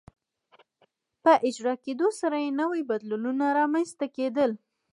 [1.23, 4.51] په اجرا کېدو سره یې نوي بدلونونه رامنځته کېدل.